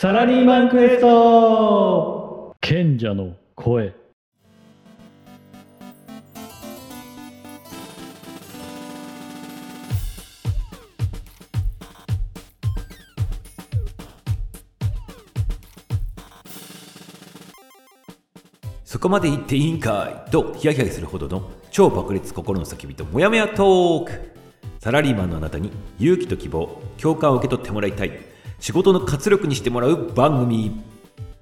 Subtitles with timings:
[0.00, 2.54] サラリーマンクエスト。
[2.60, 3.92] 賢者の声。
[18.84, 20.30] そこまで言っていいんかい？
[20.30, 24.12] とヒヤヒヤするほどの超爆裂心の叫びとモヤモヤトーク。
[24.78, 28.27] サラリーマンのあなたに勇気と希望共感を受け取ってもらいたい
[28.60, 30.82] 仕事の活力にしてもらう番組。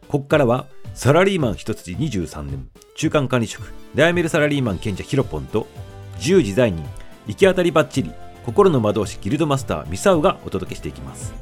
[0.08, 2.68] ここからはサラリーマン一筋23年。
[2.94, 3.72] 中間管理職。
[3.94, 5.66] 悩めるサラリーマン賢者ヒロポンと
[6.18, 6.84] 自由自在人。
[7.26, 8.12] 行き当たりばっちり
[8.44, 11.34] 心の魔導士ギルドマスターミサウがお届けしていきます。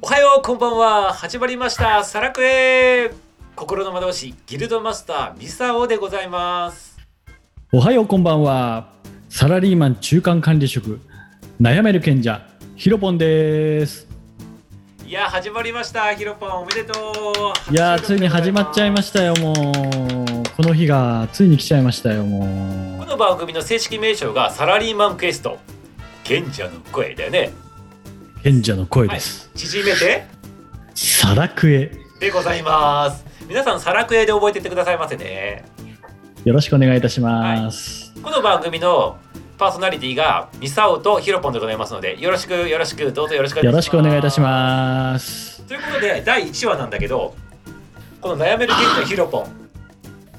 [0.00, 1.12] おはようこんばんは。
[1.12, 2.04] 始まりました。
[2.04, 3.12] サラクエ。
[3.56, 6.87] 心の魔導士ギルドマスターミサオでございます。
[7.70, 8.94] おはようこんばんは。
[9.28, 11.02] サラリーマン中間管理職
[11.60, 14.08] 悩める賢者ヒロポンです。
[15.04, 16.14] いや始まりました。
[16.14, 17.12] ヒロポンおめでと
[17.68, 17.70] う。
[17.70, 19.54] いやーついに始まっちゃいましたよもう。
[20.56, 25.58] この日がついに来ちゃいましたよもこの番組の正式名称がサラリーマンクエスト。
[26.24, 27.52] 賢者の声だよね。
[28.38, 30.26] う賢者の声です、縮めて。
[30.94, 31.92] サラクエ。
[32.18, 33.26] でございます。
[33.46, 35.64] 皆さんサラクエで覚えてってくださいませね
[36.48, 39.18] よろしくお願いいたします、この番組の
[39.58, 45.62] パーソナリティがミサオとヒロポンでございますのでよろしくよろしくどうぞよろしくよろしくお願いいたします。
[45.64, 47.34] ということで第1話なんだけど
[48.22, 49.44] この悩める賢者ヒロポン。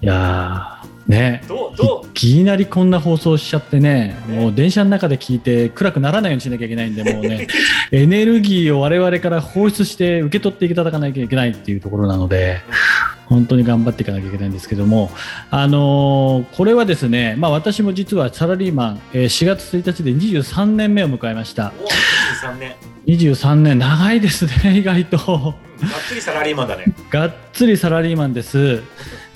[0.02, 1.44] いやーね。
[1.48, 2.08] どうどう？
[2.08, 4.36] いきなりこんな放送しちゃってね、ね。
[4.36, 7.48] もう電車の中で聞いて暗くならないようにしなきゃいけないんで、もうね、
[7.92, 12.62] エネルギーを我々から放出して受け取っていただかなきゃいけないっていうところなので、
[13.30, 15.12] 本当に頑張っていかなきゃいけないんですけども、
[15.52, 21.72] あのーこれはですね、まあ私も実はサラリーマン、えー4月1日で23年目を迎えました。
[21.80, 21.86] お
[22.46, 25.56] 23年23年、長いですね、 意外と。
[25.56, 28.82] うんがっつりサラリーマンだねがっつりサラリーマンです。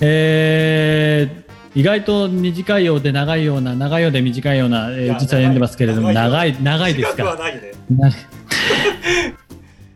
[0.00, 1.44] えー
[1.76, 8.12] 意外と短いようで長いような長いようで短いような、えー実は読んでますけれども長長い長いです長くはかない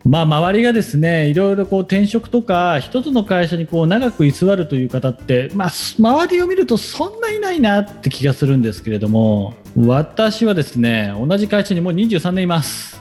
[0.05, 12.99] まあ周りがですねいろいろこう転職とか1つの会社にこう長く居座るという方って、まあ、周りを見るとそんないないなって気がするんですけれども私はですね同じ会社にもう23年います。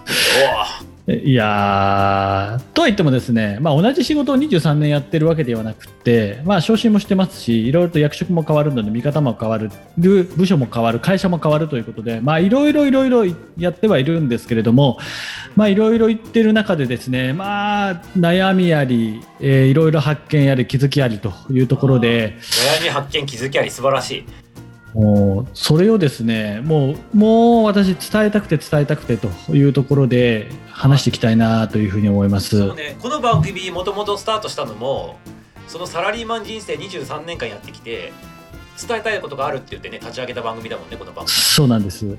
[1.09, 13.25] いやーとは言ってもですね、まあ、同じ仕事を23年やってるわけではなくて、まあ、昇進もしてますしいろいろと役職も変わるので見方も変わる部署も変わる会社も変わるということでまあいろいろいろいろ
[13.57, 14.99] やってはいるんですけれども
[15.57, 22.37] まあいろいろ言ってる中でですねまあ悩みあり、えーいろいろ発見あり気づきありというところで
[22.81, 24.47] 悩み発見気づきあり素晴らしい。
[24.94, 32.75] もうそれをですねもうもう私伝えたくて伝えたくてというところで話していきたいなというふうに思います。
[32.75, 35.19] ねこの番組もともとスタートしたのも
[35.66, 38.12] そのサラリーマン人生23年間やってきて
[38.81, 42.16] 伝えたいことがあるって言ってね立ち上げた番組だもんねこの番組そうなんです。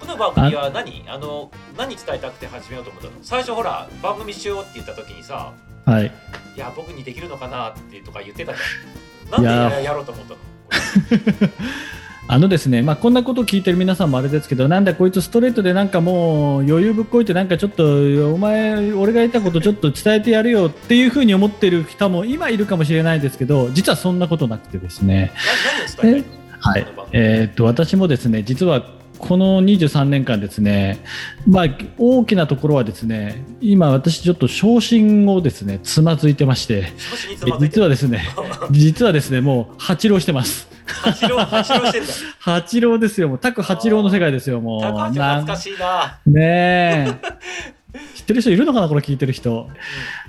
[0.00, 1.04] この番組は何？
[1.08, 3.14] あの何伝えたくて始めようと思ったの？
[3.22, 5.52] 最初ほら番組しようって言った時にさ
[5.84, 6.12] はい。
[6.56, 10.38] いや僕にできるのかなってとか言ってたじゃんでやろうと思ったの？
[12.26, 25.32] あのですね、まあ、こんなことを聞いてる皆さんもあれですけど、なんだこいつストレートでなんかもう余裕ぶっこいてなんかちょっとお前俺が言ったことちょっと伝えてやるよっていうふうに思ってる人も今いるかもしれないですけど、実はそんなことなくてですね。
[26.60, 28.86] はいえーっと私もですね実は
[29.18, 30.98] この23年間ですね、
[31.46, 31.66] まあ、
[31.98, 36.92] 大きなところはですね今私ちょっと昇進をですねつまずいてまして
[37.60, 38.24] 実はですね
[38.70, 40.68] 実はですねもう八郎してます。
[40.86, 42.12] 八郎八郎してんだ。
[42.38, 43.28] 八郎ですよ。
[43.28, 44.60] もうタク八郎の世界ですよ。
[44.60, 46.18] もう懐かしいな。
[46.26, 47.18] ねえ。
[48.14, 49.68] 知ってる人いるのかなこれ聞いてる人。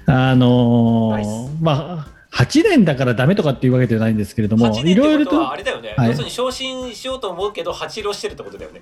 [0.06, 6.10] あのナイーまあ8年だからダメとかっていうわけではないんですけれども8年いろいろとあれだよね、はい。
[6.10, 8.82] 要するに昇進しようと思うけど八郎してるってことだよね。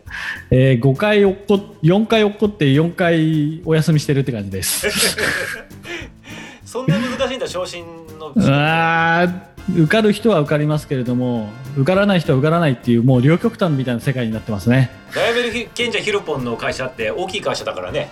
[0.50, 4.88] えー、5回落っこ4回落っこって4回お休みしてるって感じです。
[6.66, 7.86] そんな難しいんだ昇進
[8.18, 9.28] のうわ
[9.70, 14.90] ー受かる人は受かりますけれども受からない人は受からないっていうもう両極端みたいな世界になってますね。
[15.12, 18.10] 悩める賢者ヒロポンの会社って大きい会社だからね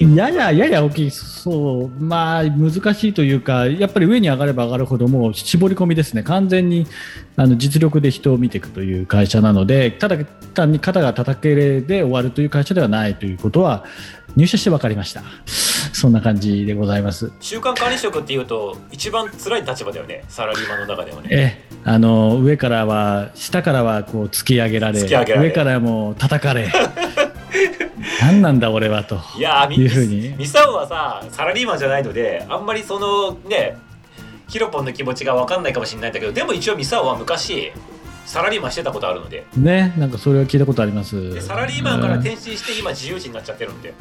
[0.00, 6.86] やややや大きいそうまあ難しいというかやっぱり上に上がれば上がるほどもう絞り込みですね完全に
[7.36, 13.84] あの実力で人を見ていくという会社なのでただ単に肩が叩けで終わるという会社ではないということは
[14.36, 15.22] 入社して分かりました。
[15.92, 17.32] そんな感じでございます。
[17.40, 26.68] 週間管理職っていうと一番辛い立場だよねサラリーマンの中ではねええあの上からは下からはこう突き上げられ突き上げられ上からも叩かれ
[28.20, 29.20] 何なんだ俺はと。
[29.36, 30.34] いやいうふうに。
[30.36, 33.76] ミサオはさサラリーマンじゃないのであんまりそのね
[34.48, 37.72] ヒロポンの気持ちが分かんないかもしれないんだけどでも一応ミサオは昔
[38.26, 39.46] サラリーマンしてたことあるので。
[39.56, 41.32] ねなんかそれは聞いたことあります。
[41.34, 43.94] でサラリーマンから転身して今自由人になっちゃってるんで。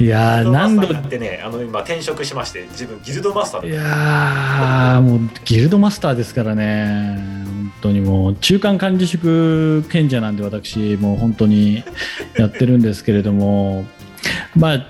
[0.00, 11.82] いやー何度ってねあの今転職しまして自分ギルドマスターいでやーもうギルドマスターですからね本当にもう中間管理職賢者なんで私もう本当に
[12.36, 13.86] やってるんですけれども
[14.54, 14.86] まあ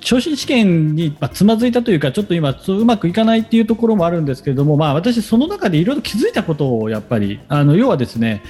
[0.00, 8.42] 昇進試験につまずいたというかちょっと今ううまくいかないっていうところもあるんですけれども、まあ、私その中でいろいろ気づいたことをやっぱりあの要はですね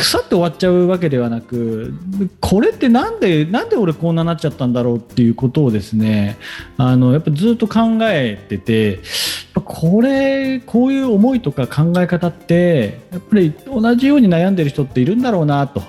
[0.00, 1.94] 腐って終わっちゃうわけではなく
[2.40, 6.38] これってなんでなんで俺こんななっちゃったんだろうっていうことをですね
[6.76, 9.00] あのやっぱずっと考えてて
[9.54, 15.82] これこういう思いとか考え方ってやっぱり同じように悩んでる人っているんだろうなと。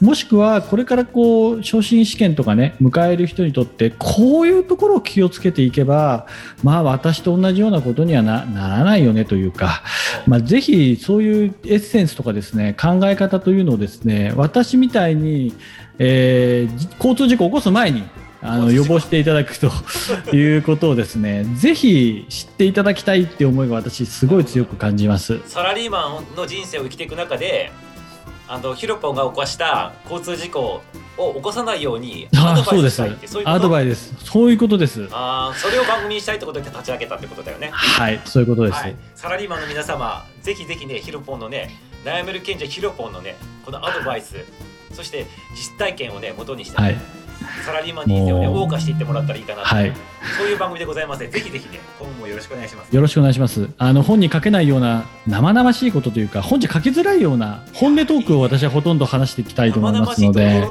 [0.00, 6.26] もしくはこれからこう昇進試験とかね迎える人にとってこういうところを気をつけていけば
[6.62, 9.82] まあ私と同じようなことにはなならないよねというか、
[10.26, 15.54] まあ、ぜひそういうエッセンスとかですね考え方というのをですね私みたいに、
[15.98, 18.04] えーじ交通事故を起こす前に
[18.42, 19.70] あの予防していただくと
[20.36, 25.40] いうことをですねぜひ知っていただきたいっていう思いが私すごい強く感じます。
[25.46, 27.72] サラリーマンの人生を生きていく中で
[28.48, 30.80] あのヒロポンが起こした交通事故
[31.18, 33.56] を起こさないようにアドバイスしたいってそういうこと？
[33.56, 34.14] アドバイス。
[34.22, 35.08] そういうことです。
[35.10, 37.70] あーそれを番組にしたいってことで立ち上げたってことだよね。
[37.72, 41.70] はいそういうことです、はい、サラリーマンの皆様、ぜひぜひね、ヒロポンのね、
[42.06, 44.36] 悩める賢者ヒロポンのね、このアドバイス、
[44.92, 45.26] そして
[45.56, 46.96] 実体験をね、元にして、はい
[47.64, 49.92] サラリーマン人生をね、謳歌していってもらったらいいかなと、はい
[50.38, 52.94] そういう番組でございますぜひぜひね、今後もよろしくお願いします。
[52.94, 53.68] よろしくお願いします。
[53.76, 60.66] あの本に書けないような生々しいことというか、本じゃ書きづらいような本音トークを私はほとんど話していきたいと思いますので。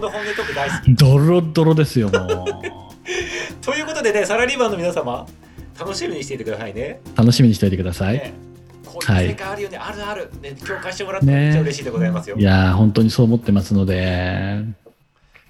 [0.98, 2.46] ドロドロですよ、も
[3.62, 5.28] ということでね、サラリーマンの皆様、
[5.80, 7.02] 楽しみにしていてくださいね。
[7.14, 7.18] う。
[7.18, 8.16] 楽しみにしておいてください。
[8.16, 8.45] ね
[9.00, 12.38] こういう世界あるよね、あるある、ね、共感してもらってめっちゃ嬉しいでございますよ。
[12.38, 14.64] いやー、本当にそう思ってますので、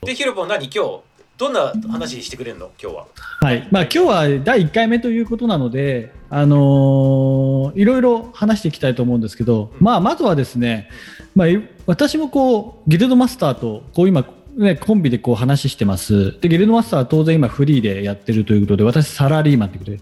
[0.03, 0.99] で、ヒロポン、何、今日、
[1.37, 3.07] どんな話してくれるの、今日は。
[3.41, 3.67] はい。
[3.71, 10.89] まあ今日は第1回目ということなので、あのーいろいろ話していきたいと思うんですけど、まあまずはですね、
[11.35, 14.25] まあい私もこうギルドマスターとこう今
[14.57, 16.39] ね、コンビでこう話してます。
[16.39, 19.99] で、ギルドマスターは当然今フリーでやってるということで、私サラリーマンということで、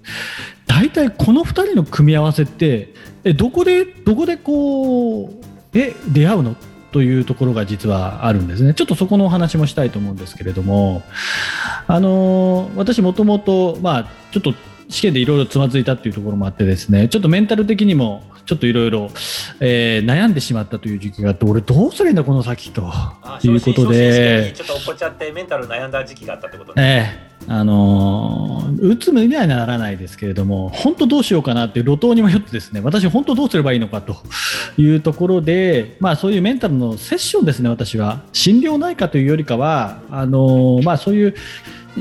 [0.67, 5.33] 大体この2人の組み合わせって、え、どこで、どこでこう、
[5.73, 6.55] え、出会うの
[6.91, 8.75] というところが実はあるんですね。
[8.75, 11.01] ちょっとそこのお話もしたいと思うんですけれども、
[11.87, 14.53] あのー私もともと、まあ、ちょっと
[14.93, 19.09] 試験でいろいろつまずいたっていうところもあってですね、ちょっとメンタル的にも、ちょっといろいろ
[19.61, 27.17] えー悩んでしまったという時期があって、俺どうすりゃいいんだ、この先とあいうことでに、ちょっと落っちゃってメンタル悩んだ時期があったってことね。
[27.19, 34.15] ええあのーうつむにはならないですけれども、本当どうしようかなっていう路頭に迷ってですね、私本当どうすればいいのかと
[34.77, 38.21] いうところで、まあそういうメンタルのセッションですね、私は。
[38.31, 41.35] 心療内科というよりかは、あのーまあそういう、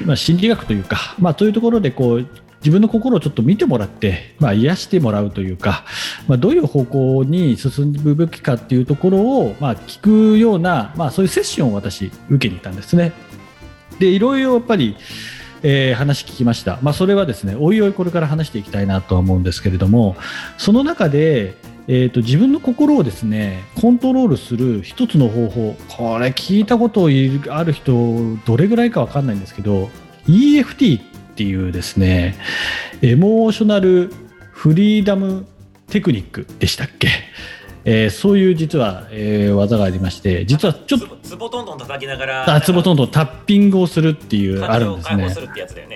[0.04, 2.26] まあ、心理学というか、まあそういうところでこう、
[2.62, 5.84] 自分の心をちょっと見てもらって、まあ、癒してもらうというか、
[6.28, 13.12] まあ、どういう方向に進むべきかっていうところを、まあ、聞くような、まあ、そういうセッションを私受けに行ったんですね。
[13.98, 14.96] でいろいろやっぱり、
[15.62, 20.16] えー話聞きました、まあ、それはですねおいおいこれから話していきたいなとは思うんですけれども
[20.58, 21.54] その中で、
[21.86, 27.06] えー、と自分の心をですねコントロールする一つの方法これ聞いたこと
[27.50, 29.88] ある人どれぐらいかわかんないんですけど
[30.26, 32.36] EFT ていうですね
[33.00, 34.12] エモーショナル
[34.50, 35.46] フリーダム
[35.88, 37.08] テクニックでしたっけ、
[37.84, 45.28] えーそういう実は、えー技がありまして実はちょっととつぼどんどん叩きながらあつぼとんどんタッピングをするっていうあるんですね。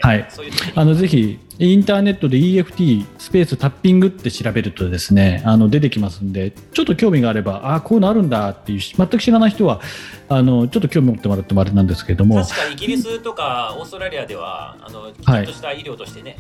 [0.03, 0.27] はい。
[0.29, 9.81] そういうあのぜひインターネットで EFT スペースタッピングって調べるとですねあの出てきますんでちょっと興味があればあこういうのあるんだっていう全く知らない人は
[10.29, 12.37] あのちょっと興味持ってもらってもあれなんですけれども。
[12.45, 16.37] 確かイギリスとかオーストラリアではあのきちんとした医療としてね、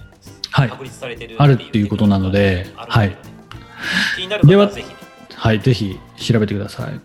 [0.51, 0.69] はい。
[0.69, 3.17] 確立されてるあるっていうことなのであるんだよね。
[4.17, 4.89] 気になる方でははぜひ。
[4.89, 5.06] ね。
[5.37, 7.01] はい、ぜひ調べてください。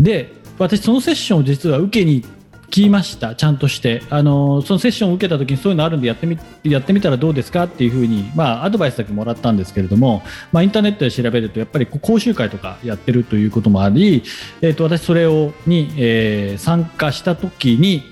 [0.00, 2.24] で、私、そのセッションを実は受けに
[2.70, 4.02] 来ました、ちゃんとして。
[4.08, 10.22] あのそのセッションを受けたときにそういうのあるんでやってみやってみたらどうですかっていうふうに、まあ、アドバイスだけもらったんですけれども、
[10.52, 14.22] まあ、インターネットで調べると、やっぱりこう講習会とかやってるということもあり、
[14.60, 18.02] えー、と私、それをに、えー参加したときに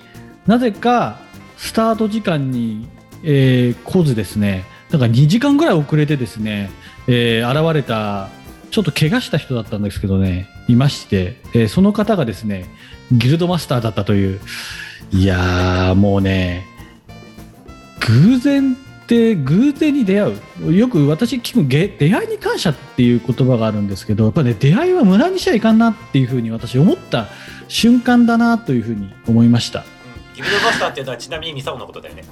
[0.46, 1.18] なぜか
[1.56, 2.88] スタート時間に
[3.22, 6.70] えー、来ずですね、なんか2時間ぐらい遅れてですね、
[7.06, 8.28] えー現れた、
[8.70, 12.66] ちょっと怪我した人だったんですけどね、いまして、えーその方がですね、
[13.12, 14.40] ギルドマスターだったという、
[15.12, 16.64] いやー、もうね、
[18.00, 20.74] 偶然って偶然に出会う。
[20.74, 27.26] よく私聞くげ出会いに感謝っていう言葉があるんですけどやっぱね出会いは無駄にしちゃいかんなっていうふうに私思った
[27.66, 29.84] 瞬間だなというふうに思いました。
[30.34, 32.22] ギルドマスターっていうのはちなみにミサオのことだよね。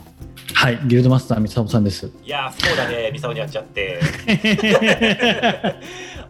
[0.55, 2.11] はいギルドマスター三沢さんです。
[2.25, 3.11] いやー不幸だね。
[3.13, 4.01] ミサオに会っちゃって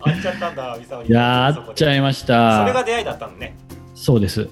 [0.00, 2.60] 会っちゃったんだ いやー会っちゃいました。
[2.60, 3.56] それが出会いだったのね。
[3.94, 4.48] そうです。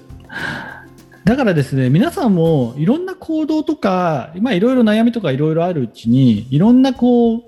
[1.23, 7.41] だからですね、皆さんもいろんな行動とか、まあいろいろ悩みとかいろいろあるうちに、いろんなこう、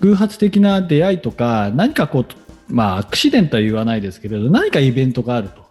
[0.00, 2.24] 偶発的な出会いとか、何かこう、
[2.68, 5.64] まあアクシデントは言わないですけれど、何かイベントがあると。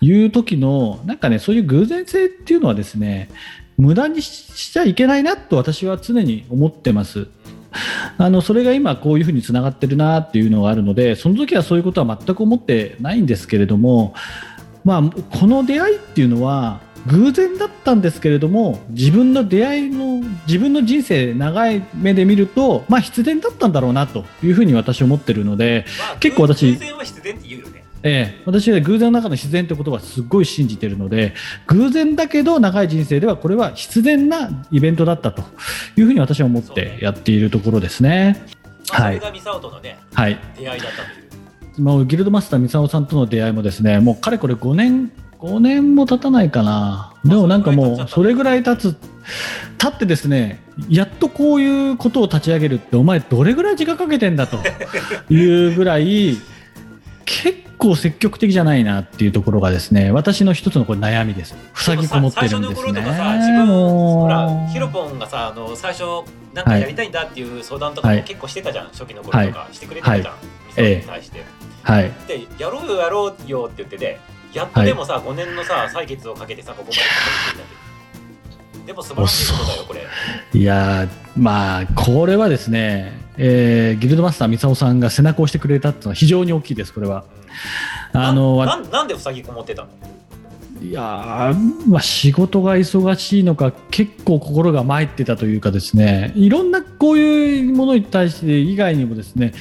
[0.00, 3.28] いう時の、なんかね、そういう偶然性っていうのはですね、
[3.76, 7.28] 無駄にしちゃいけないなと私は常に思ってます。
[8.18, 14.14] あのそれが今こういうふうにつながってるなっていうのがあるのでその時はそういうことは全く思ってないんですけれども
[14.84, 15.02] まあ、
[15.38, 31.34] この出会いっていうのは偶然だったんですけれども自分の出会いの自分の人生長い目で見ると、まあ、必然だったんだろうなというふうに私は思ってるので、まあ結構私偶然は必然って言うよねええ、私は偶然の中の自然ってことはすごい信じてるので
[31.68, 35.42] 偶然だけど長い人生ではこれは必然なイベントだったと
[35.96, 38.44] いうふうに私は思ってやっているところですね。
[38.90, 39.20] はい。
[39.80, 40.38] ねはい。
[40.58, 47.14] 出会いだったというまあ、ギルドマスター三沢さんとの出会いもですねもうかれこれ5年5年も経たないかな。
[47.24, 48.96] でもなんかもうそれぐらい経つ
[49.76, 54.58] 経ってですねやっとこういうことを立ち上げるってお前どれぐらい時間かけてんだと
[55.32, 56.36] いうぐらい
[57.82, 61.56] 構積極的じゃないなっていうところがですね私の一つのこれ悩みです。
[61.74, 62.74] 塞ぎこもってるんですね。
[62.74, 66.04] 最初の頃とかさ自分ほらヒロポンがさあの最初
[66.54, 68.18] なんかやりたいんだっていう相談とかはい。
[68.18, 70.34] も結構してたじゃん、初期の頃とか、してくれてたじゃん、
[70.66, 70.96] ミサオええ。
[70.96, 71.44] に対して、
[71.82, 72.12] はい。
[72.28, 74.20] でやろうよやろうよって言ってて
[74.52, 80.60] やっとでもさ、5年のさ採決をかけてさここまでたどり着いたってでも素晴らしいことだよこれ。
[80.60, 87.24] いやーまあこれはですね、えーギルドマスター三沢さんが背中を押してくれたっていうのは非常に大きいですこれは。
[88.12, 89.88] あのななんで塞ぎこもってたの？
[90.82, 96.32] いやー、まあ、仕事が忙しいのか結構心が参ってたというかですね。
[96.34, 99.52] いろんなこういうものに対して以外にもですね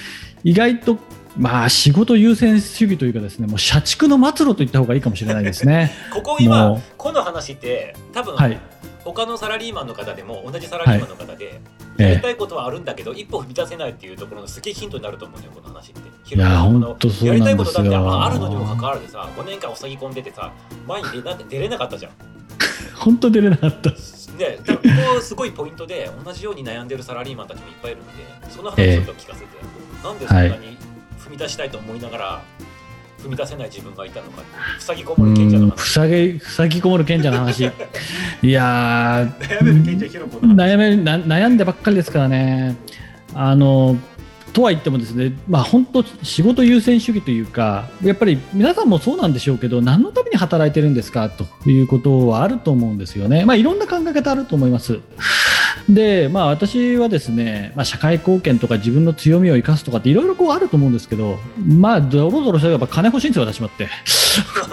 [0.43, 0.97] 意外と
[1.37, 5.91] まあ仕事優先主義というかですねもう社畜の末路と言った方がいいかもしれないですね。
[6.11, 8.59] ここ今もこの話って多分、うはい、
[9.03, 16.35] 他のサラリーマンの方でも同じサラリーマンの方で、ええやりたいことはあるんだけど一歩踏み出せないっていうところのすげえヒントになると思うんだよこの話って。
[16.35, 18.23] いや本当そうやりたないことだってよ。
[18.23, 20.51] あるのにもかかわらずさ5年間塞ぎ込んでてさ
[20.87, 22.11] 前に出な出れなかったじゃん。
[22.95, 23.91] 本当出れなかった。
[24.37, 24.73] でこ
[25.15, 28.13] こすごいポイントで同じように悩んでるサラリーマンたちもいっぱいいるんで
[28.49, 29.47] その話をちょっと聞かせて、
[30.03, 30.77] なんでそんなに
[31.19, 32.41] 踏み出したいと思いながら
[33.21, 34.43] 踏み出せない自分がいたのか
[34.79, 37.71] 塞ぎこうもる賢者のん話塞ぎ塞ぎこもる賢者の話
[38.41, 42.75] いやー悩める賢者ヒロコの話悩めな悩んでばっかりですからね。
[43.33, 43.95] あの
[44.53, 53.45] とは言ってもですね、まあ、本当仕事優先主義というかやっぱり皆さんもそうなんでしょうけど何のために働いてるんですかということはあると思うんですよね。
[53.45, 54.99] まあ、いろんな考え方あると思います。
[55.93, 63.89] で、まあ、私はですね、まあ、社会貢献とか自分の強みを生かすとかっていろいろこうあると思うんですけど、まあ、ドロドロしたらやっぱ金欲しいんですよ、私もって。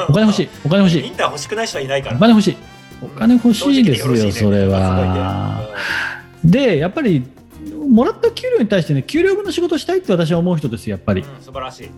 [0.08, 2.56] お金欲しい、お金欲しいイン、ター欲しくない人はいないからお金欲しい。
[3.02, 5.68] お金欲しいですよ、ねそれは。
[6.44, 7.24] でやっぱり
[7.88, 11.90] もらった給料に対してね給料分の仕事をしたいって私は思う人ですやっぱり、うん素晴らしい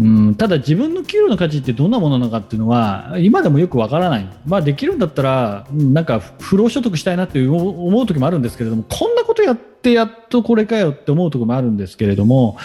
[0.00, 12.56] うん、ただ自分の給料の価値ってどんなものなのかっていうのは今でもよくわからない、まあ、できるんだったらなんか不労所得したいなって思う時もあるんですけれどもこんなことやってやっとこれかよって思うところもあるんですけれども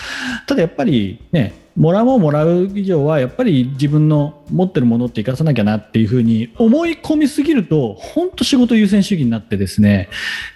[0.47, 10.09] ただやっぱりねもらうもんもらう以上はやっぱり自分の持ってるものって生かさなきゃなっていうふうに思い込みすぎると本当仕事優先主義になってですね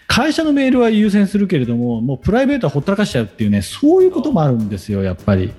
[0.07, 5.53] 会社のメールは優先するけれどももうプライベートはほったらかしちゃうっていうねそういうこともあるんですよやっぱり。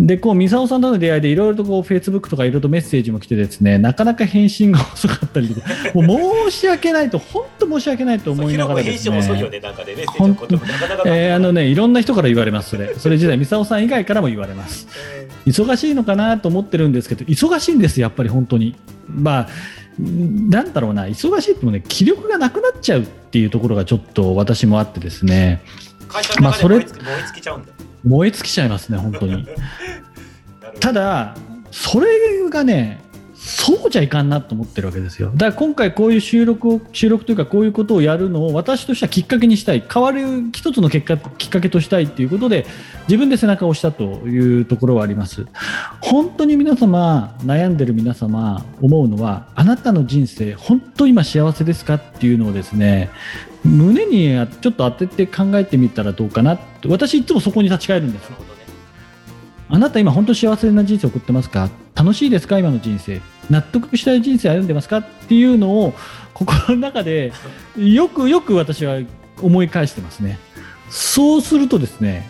[0.00, 6.02] でこう三沢さんとの出会いでいろいろとこうフェイスブックとかいろいろとメッセージも来てですねなかなか返信が遅かったりとか も
[6.46, 9.58] う申し訳ないと本当申し訳ないと思いながらですヒロコ編集も遅いよね。
[9.58, 12.94] ねなんかねメッセージのこともなかなかえーあのねいろんな人から言われますそれ。
[12.96, 14.88] それ自体三沢さん以外からも言われます。
[15.46, 18.76] 忙しいのかなと思ってるんですけど忙しいんですやっぱり本当に。
[19.06, 19.48] まあ
[19.98, 25.60] なんだろうな忙しいってもね気力がなくなっちゃうっていうところがちょっと私もあってですね。
[26.08, 27.72] 会社の中で燃え尽き燃え尽きちゃうんだ
[28.04, 29.46] 燃え尽きちゃいますね本当に
[30.80, 31.34] ただ
[31.70, 32.08] それ
[32.50, 33.00] がね
[33.42, 35.30] そうじゃいかんなと思ってるわけですよ。
[35.32, 39.82] だから今回こういう収録を、収録というかこういうことをやるのを私としてはきっかけにしたい。
[39.92, 42.66] 変わる一つの結果、きっかけとしたいっていうことで、
[43.08, 45.46] 自分で背中を押したというところはあります。
[46.02, 53.08] 本当に皆様、悩んでる皆様、思うのは、あなたの人生、本当今幸せですかっていうのをですね、
[53.64, 58.30] 胸にちょっと当てて考えてみたらどうかな私いつもそこに立ち返るんです
[59.68, 61.70] あなた今本当幸せな人生を送ってますか？
[61.94, 62.58] 楽しいですか？
[62.58, 63.20] 今の人生。
[63.50, 64.98] 納得したい人生歩んでますか？
[64.98, 65.94] っていうのを
[66.34, 67.32] 心の中で
[67.76, 69.00] よくよく私は
[69.40, 70.40] 思い返してますね。
[70.88, 72.28] そうするとですね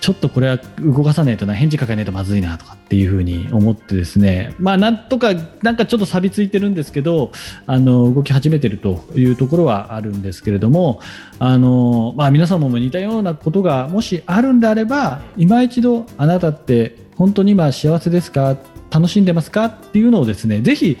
[0.00, 4.54] ちょっとこれは動かさないとな返事書かないとまずいなとかっていうふうに思ってですね。
[4.58, 7.32] まあなんとかなんかちょっと錆びついてるんですけど
[7.66, 11.00] あの動き始めてるというところはあるんですけれども
[11.38, 18.56] あの、まあ、皆様も似たようなことがもしあるんであれば今一度あなたって本当に今幸せですか？
[18.90, 19.66] 楽しんでますか？
[19.66, 20.96] っていうのをですねぜひ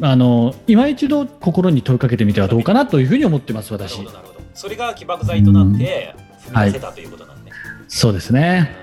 [0.00, 4.00] あの今一度心に問いかけてみてはどうかなというふうに思ってます私。
[4.54, 6.14] それが起爆剤となって
[6.50, 7.29] 踏み出せたということなんで、はい
[7.92, 8.76] そうですね、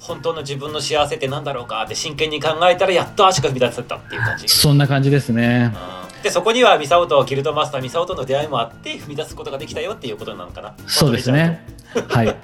[0.00, 4.48] 本当の自分の幸せって何だろうかって真剣に考えたらやっと足が踏み出せたっていう感じ。
[4.48, 5.74] そんな感じですね、
[6.16, 10.74] うん、でそこにはミサオとギルドマスターミサオとの出会いもあって踏み出すことができたよっていうことなのかな。
[10.86, 11.66] そうですね
[12.08, 12.36] はい。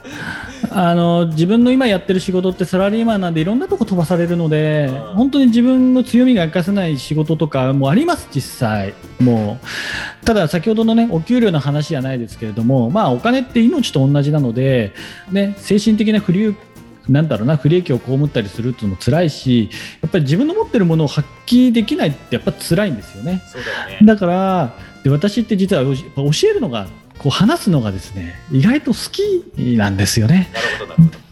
[0.71, 8.95] あの自分の今やってる仕事ってサラリーマンなんでいろんなとこ飛ばされるので、うん、本当に自分の強みが生かせない仕事とかもあります実際。
[9.21, 9.59] も
[10.23, 14.93] うただ先ほどのねお給料の話じゃないですけれどもまあお金って命と同じなので
[15.31, 16.57] ね精神的な不利
[17.09, 19.71] なんだろうな不利益を被ったりするっていうのも辛いし
[20.01, 23.43] やっぱり自分の持ってるものを発揮できないってやっぱ辛いんですよね。
[23.53, 23.99] だね。
[24.03, 26.87] だからで私って実は教えるのが
[27.23, 30.50] こう話すのがですね意外と好きなんですよね。
[30.52, 31.23] なるほどなるほど。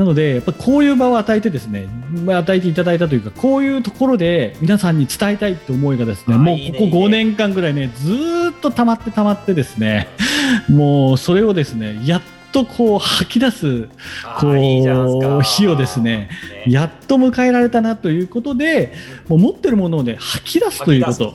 [0.00, 1.86] なので、やっぱこういう場を与えてですね、
[2.26, 8.14] 与えていただいたというか、こういうところで皆さんに伝えたいって思いがですね、もうここ5年間ぐらいね、ず
[8.50, 10.08] っと溜まって溜まってですね、
[10.70, 13.88] もうそれをですね、やっとこう吐き出す
[14.40, 16.30] こう日をですね
[16.66, 18.92] やっと迎えられたなということで
[19.28, 21.34] もう持ってるものをね吐き出すということ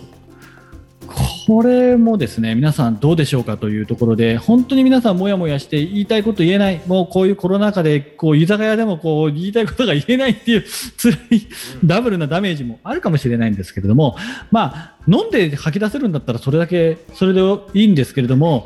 [1.47, 10.65] これもですね皆さんどうでしょうかというところで本当に皆さんもやもやして言いたいこと言えないもうこういうコロナ禍でこう居酒屋でもこう言いたいことが言えないっていう
[10.97, 11.47] 辛い
[11.83, 14.17] ダブルなダメージもあるかもしれないんですけれども
[14.51, 17.41] まあ飲んで吐き出せるんだったらそれだけそれで
[17.73, 18.65] いいんですけれども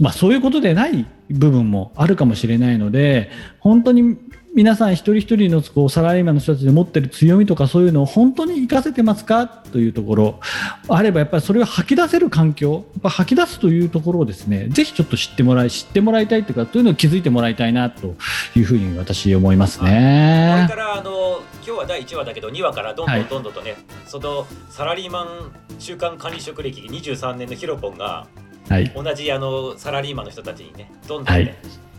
[0.00, 3.30] まあ、そういうことでない部分もあるかもしれないので
[3.60, 4.18] 本当に
[4.54, 10.40] 皆さん一人一人のこうサラリーマンの人たちで持ってる強みとかそういうのを本当に活かせてますかというところ
[10.88, 18.14] あればやっぱりそれを吐き出せる環境やっぱ吐き出すというところをですねぜひちょっと知ってもらい知ってもらいたいというかというのを気づいてもらいたいなと
[18.54, 20.66] いうふうに私思いますね。
[20.68, 25.26] これからあの今日は第1話だけど2話からどんどんどんどんとね、はい、そのサラリーマン
[25.80, 28.28] 週間管理職歴23年のヒロポンが、
[28.68, 31.54] はい、同じあのサラリーマンの人たちにねどんどんね、はい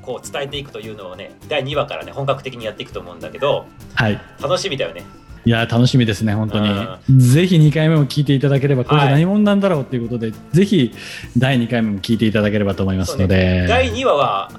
[0.05, 5.03] こう伝えていくというのをね第2話からね本格的にやっていくと思うんだけど、はい、楽しみだよね。
[5.45, 7.21] いや楽しみですね、本当に。
[7.21, 10.91] ぜひ2回目も聞いていただければ、これ何者なんだろうということで、はい、ぜひ
[11.37, 13.61] 第2回目も聞いていただければと思いますので。
[13.61, 14.51] ね、第2話は、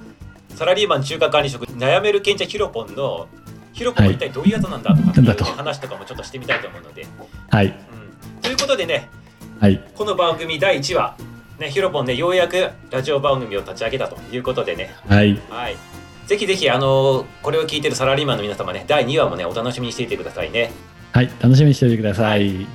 [0.55, 3.27] サラリーマン中華管理職、悩める賢者ヒロポンの、
[3.73, 7.05] ヒロポンは一体どういうやつなんだとかってい話とかもちょっとしてみたいと思うので。
[7.51, 8.41] はい、うん。
[8.43, 9.09] ということでね、
[9.59, 11.17] はい、この番組第1話、
[11.59, 14.95] ね、ヒロポンね、ようやくラジオ番組を立ち上げたということでね。
[15.09, 15.41] はい。
[15.49, 15.77] はい
[16.27, 20.73] ぜひぜひ、あのこれを聞いてるサラリーマンの皆様ね、第2話もね、お楽しみにしていてくださいね。
[21.13, 22.49] はい、楽しみにしておいてください。
[22.49, 22.67] はい、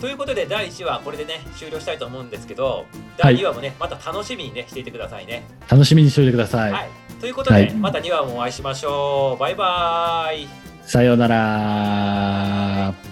[0.00, 2.86] ということで、第1話、これでね、終了したいと思うんですけど、
[3.18, 5.46] 第2話もね、また楽しみにね、していてくださいね。
[5.68, 6.72] 楽しみにしておいてください。
[6.72, 6.88] はい、
[7.20, 9.38] ということで、はい、また2話もお会いしましょう。
[9.38, 10.48] バイバイ。
[10.82, 13.05] さようなら。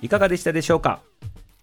[0.00, 1.00] いかがでしたでしょうか？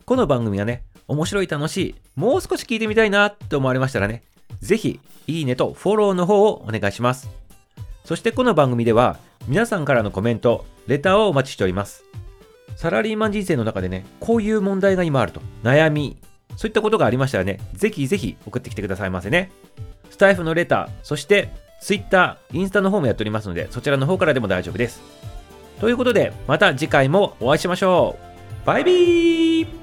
[0.05, 4.23] この番組はね、面白い楽しい、もう少し聞いてみたいなって思われましたらね、
[4.59, 7.29] ぜひ、いいねとフォローの方をお願いします。
[8.03, 9.17] そしてこの番組では、
[9.47, 12.03] 皆さんからのコメント、レターをお待ちしております。
[12.75, 16.17] サラリーマン人生の中でね、こういう問題が今あると、悩み、
[16.57, 19.49] そういったことがありましたらね、ぜひぜひ送ってきてくださいませね。
[20.09, 21.49] スタイフのレター、そして
[21.81, 25.01] Twitter、インスタの方もやっておりますので、そちらの方からでも大丈夫です。
[25.79, 28.24] ということで、また次回もお会いしましょう。
[28.65, 29.74] バイビー